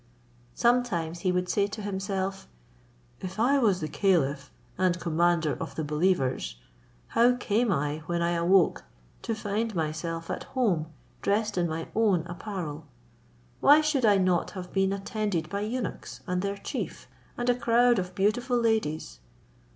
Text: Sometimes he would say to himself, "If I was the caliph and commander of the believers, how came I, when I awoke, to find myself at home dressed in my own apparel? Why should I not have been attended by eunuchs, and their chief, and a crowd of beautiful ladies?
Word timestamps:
Sometimes 0.55 1.19
he 1.19 1.31
would 1.31 1.47
say 1.47 1.67
to 1.67 1.81
himself, 1.83 2.47
"If 3.19 3.39
I 3.39 3.59
was 3.59 3.81
the 3.81 3.87
caliph 3.87 4.49
and 4.75 4.99
commander 4.99 5.55
of 5.59 5.75
the 5.75 5.83
believers, 5.83 6.55
how 7.09 7.35
came 7.35 7.71
I, 7.71 7.99
when 8.07 8.23
I 8.23 8.31
awoke, 8.31 8.83
to 9.21 9.35
find 9.35 9.75
myself 9.75 10.31
at 10.31 10.45
home 10.57 10.87
dressed 11.21 11.55
in 11.55 11.69
my 11.69 11.87
own 11.95 12.25
apparel? 12.25 12.87
Why 13.59 13.81
should 13.81 14.03
I 14.03 14.17
not 14.17 14.49
have 14.57 14.73
been 14.73 14.91
attended 14.91 15.51
by 15.51 15.61
eunuchs, 15.61 16.21
and 16.25 16.41
their 16.41 16.57
chief, 16.57 17.07
and 17.37 17.47
a 17.47 17.53
crowd 17.53 17.99
of 17.99 18.15
beautiful 18.15 18.57
ladies? 18.57 19.19